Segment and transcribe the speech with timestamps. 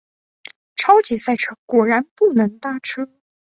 [0.77, 3.07] 超级塞车，果然不能搭车